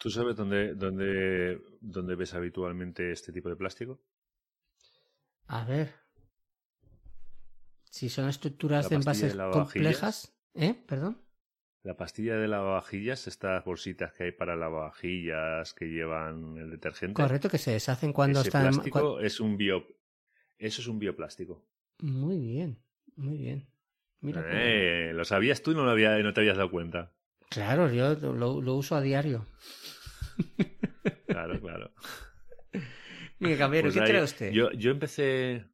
[0.00, 4.00] ¿Tú sabes dónde, dónde, dónde ves habitualmente este tipo de plástico?
[5.46, 5.92] A ver.
[7.90, 10.34] Si son estructuras de envases de complejas.
[10.54, 10.74] ¿Eh?
[10.86, 11.20] ¿Perdón?
[11.82, 17.14] La pastilla de lavavajillas, estas bolsitas que hay para lavavajillas que llevan el detergente.
[17.14, 18.70] Correcto, que se deshacen cuando ese están.
[18.72, 19.86] plástico es un bio...
[20.56, 21.62] Eso es un bioplástico.
[22.00, 22.82] Muy bien,
[23.16, 23.66] muy bien.
[24.20, 24.40] Mira.
[24.42, 27.12] cómo- Eh, ¿Lo sabías tú y no, lo había, no te habías dado cuenta?
[27.48, 29.44] Claro, yo lo, lo uso a diario.
[31.26, 31.90] Claro, claro.
[33.38, 34.50] Mira, caballero, Pues ¿qué trae usted?
[34.52, 35.64] Yo, yo empecé...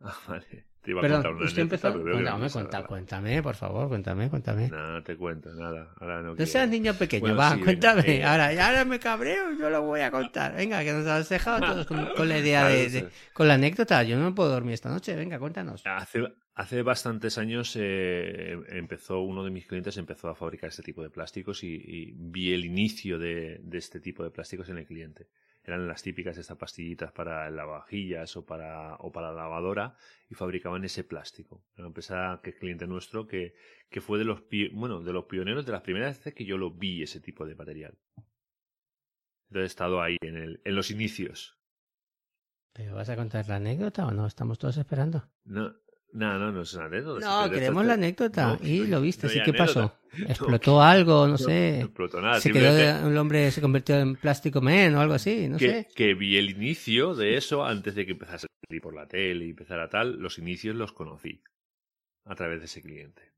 [0.00, 0.66] Ah, vale.
[0.82, 1.92] Te iba a contar una usted empezó.
[1.92, 4.68] Cuéntame, cuéntame, por favor, cuéntame, cuéntame.
[4.68, 5.92] No, no te cuento nada.
[5.98, 8.24] Ahora no No seas niño pequeño, Bueno, va, sí, venga, cuéntame.
[8.24, 10.54] Ahora, ahora me cabreo y yo lo voy a contar.
[10.54, 13.54] Venga, que nos has dejado todos con, con la idea Claro, de, de- con la
[13.54, 14.02] anécdota.
[14.04, 15.16] Yo no puedo dormir esta noche.
[15.16, 15.82] Venga, cuéntanos.
[15.86, 16.22] Hace,
[16.56, 21.10] hace bastantes años eh, empezó uno de mis clientes empezó a fabricar este tipo de
[21.10, 25.28] plásticos y, y vi el inicio de, de este tipo de plásticos en el cliente.
[25.62, 29.96] Eran las típicas estas pastillitas para lavavajillas o para, o para la lavadora
[30.30, 31.64] y fabricaban ese plástico.
[31.76, 33.54] Una empresa que es cliente nuestro que,
[33.90, 36.70] que fue de los, bueno, de los pioneros de las primeras veces que yo lo
[36.70, 37.98] vi ese tipo de material.
[39.48, 41.58] Entonces he estado ahí en, el, en los inicios.
[42.72, 44.26] ¿Pero vas a contar la anécdota o no?
[44.26, 45.28] Estamos todos esperando.
[45.44, 45.74] No,
[46.12, 47.20] no, no, no es una anécdota.
[47.26, 48.46] No, Si queremos te- la anécdota.
[48.46, 49.98] No, y lo viste, no ¿sí qué pasó?
[50.26, 51.26] ¿Explotó algo?
[51.28, 51.76] No sé.
[51.80, 52.40] No explotó nada.
[52.40, 55.48] ¿Se quedó simplemente el hombre se convirtió en plástico man o algo así?
[55.48, 55.88] No que, sé.
[55.94, 59.44] que vi el inicio de eso antes de que empezase a salir por la tele
[59.46, 60.16] y empezara tal.
[60.18, 61.42] Los inicios los conocí
[62.24, 63.34] a través de ese cliente.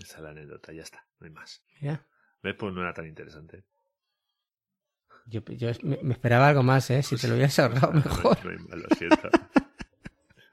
[0.00, 1.62] Esa es la anécdota, ya está, no hay más.
[1.80, 2.06] Mira,
[2.42, 2.54] ¿Ves?
[2.56, 3.64] Pues no era tan interesante.
[5.26, 7.02] yo, yo me, me esperaba algo más, ¿eh?
[7.02, 8.38] Si te lo hubieras ahorrado mejor.
[8.44, 9.28] No, hay más, lo siento.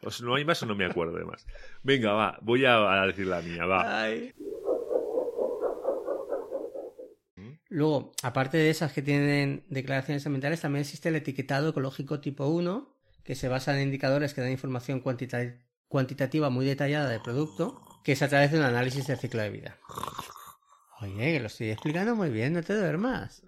[0.06, 1.46] O sea, no hay más o no me acuerdo de más.
[1.84, 4.04] Venga, va, voy a, a decir la mía, va.
[4.04, 4.34] Ay.
[7.70, 12.96] Luego, aparte de esas que tienen declaraciones ambientales, también existe el etiquetado ecológico tipo 1,
[13.24, 15.58] que se basa en indicadores que dan información cuantita-
[15.88, 19.50] cuantitativa muy detallada del producto, que es a través de un análisis del ciclo de
[19.50, 19.78] vida.
[21.02, 23.44] Oye, que lo estoy explicando muy bien, no te duermas.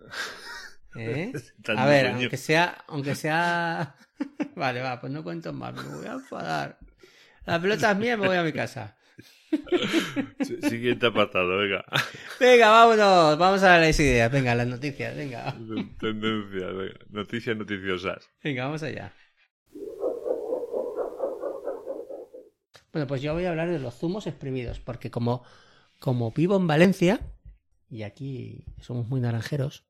[0.97, 1.33] ¿Eh?
[1.77, 3.95] A ver, aunque sea, aunque sea...
[4.55, 6.79] Vale, va, pues no cuento más, me voy a enfadar.
[7.45, 8.97] La pelota es mía me voy a mi casa.
[10.67, 11.85] Siguiente apartado, venga.
[12.39, 14.31] Venga, vámonos, vamos a las ideas.
[14.31, 15.55] Venga, las noticias, venga.
[15.99, 16.99] Tendencias, venga.
[17.09, 18.29] Noticias noticiosas.
[18.43, 19.13] Venga, vamos allá.
[22.91, 25.43] Bueno, pues yo voy a hablar de los zumos exprimidos, porque como,
[25.99, 27.19] como vivo en Valencia,
[27.89, 29.85] y aquí somos muy naranjeros,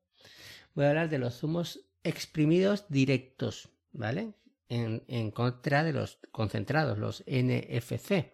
[0.78, 4.34] voy a hablar de los zumos exprimidos directos, ¿vale?
[4.68, 8.32] En, en contra de los concentrados, los NFC.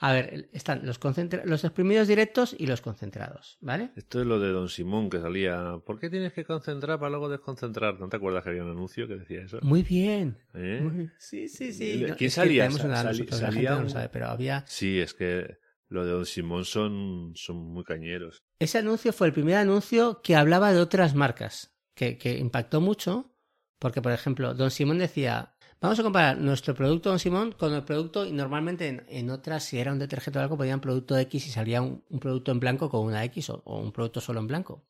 [0.00, 0.98] A ver, están los,
[1.44, 3.90] los exprimidos directos y los concentrados, ¿vale?
[3.94, 5.78] Esto es lo de Don Simón que salía.
[5.84, 8.00] ¿Por qué tienes que concentrar para luego desconcentrar?
[8.00, 9.58] ¿No te acuerdas que había un anuncio que decía eso?
[9.62, 10.38] Muy bien.
[10.54, 10.80] ¿Eh?
[10.82, 11.98] Muy- Sí, sí, sí.
[11.98, 12.64] ¿Quién No, que salía?
[12.68, 14.64] una Sali- nosotros, la salía gente no lo un- sabe, pero había...
[14.66, 15.58] Sí, es que
[15.90, 18.42] lo de Don Simón son, son muy cañeros.
[18.58, 23.34] Ese anuncio fue el primer anuncio que hablaba de otras marcas, que, que impactó mucho,
[23.78, 27.82] porque, por ejemplo, Don Simón decía, vamos a comparar nuestro producto Don Simón con el
[27.82, 31.48] producto, y normalmente en, en otras, si era un detergente o algo, ponían producto X
[31.48, 34.86] y salía un, producto en blanco con una X o, un producto solo en blanco.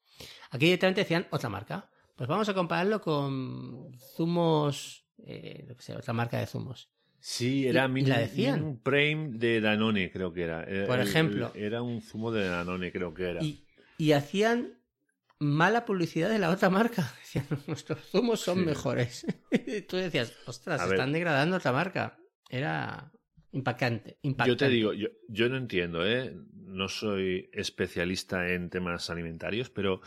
[0.50, 1.89] Aquí directamente decían otra marca.
[2.15, 6.91] Pues vamos a compararlo con zumos, eh, lo que otra marca de zumos.
[7.21, 8.63] Sí, era Min- la decían.
[8.63, 10.65] un Prime de Danone, creo que era.
[10.65, 11.53] Era- Por ejemplo.
[11.55, 13.43] el- Era un zumo de Danone, creo que era.
[13.43, 13.65] Y,
[13.99, 14.75] y hacían
[15.39, 17.13] mala publicidad de la otra marca.
[17.21, 18.65] Decían, nuestros zumos son Sí.
[18.65, 19.27] mejores.
[19.51, 20.95] y tú decías, ostras, A ver.
[20.95, 22.19] están degradando otra marca.
[22.49, 23.13] Era
[23.53, 24.51] impactante, impactante.
[24.51, 26.34] Yo te digo, yo, yo no entiendo, ¿eh?
[26.55, 30.01] No soy especialista en temas alimentarios, pero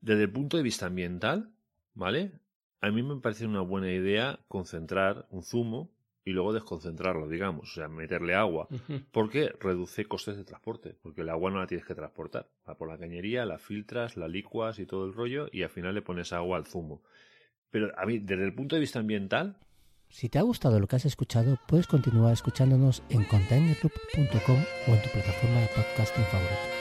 [0.00, 1.50] desde el punto de vista ambiental,
[1.94, 2.32] ¿vale?
[2.80, 5.90] A mí me parece una buena idea concentrar un zumo
[6.28, 8.68] y luego desconcentrarlo, digamos, o sea, meterle agua.
[9.12, 12.50] Porque reduce costes de transporte, porque el agua no la tienes que transportar.
[12.68, 15.94] Va por la cañería, la filtras, la licuas y todo el rollo, y al final
[15.94, 17.02] le pones agua al zumo.
[17.70, 19.56] Pero a mí, desde el punto de vista ambiental,
[20.10, 25.02] Si te ha gustado lo que has escuchado, puedes continuar escuchándonos en containerloop.com o en
[25.02, 26.77] tu plataforma de podcasting favorita.